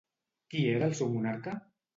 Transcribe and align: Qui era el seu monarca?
Qui 0.53 0.63
era 0.71 0.89
el 0.93 0.97
seu 1.03 1.13
monarca? 1.19 1.57